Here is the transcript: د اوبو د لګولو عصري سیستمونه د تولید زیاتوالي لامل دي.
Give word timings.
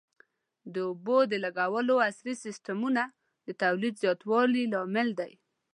د 0.73 0.75
اوبو 0.89 1.17
د 1.31 1.33
لګولو 1.45 1.93
عصري 2.07 2.33
سیستمونه 2.45 3.03
د 3.47 3.49
تولید 3.61 3.93
زیاتوالي 4.03 4.63
لامل 4.73 5.09
دي. 5.19 5.33